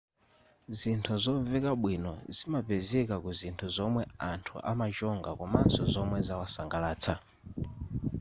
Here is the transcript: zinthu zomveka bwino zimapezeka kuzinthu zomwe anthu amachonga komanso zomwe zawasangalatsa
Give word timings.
zinthu 0.77 1.13
zomveka 1.23 1.71
bwino 1.81 2.13
zimapezeka 2.35 3.15
kuzinthu 3.23 3.65
zomwe 3.75 4.03
anthu 4.31 4.55
amachonga 4.71 5.29
komanso 5.39 5.81
zomwe 5.93 6.17
zawasangalatsa 6.27 7.13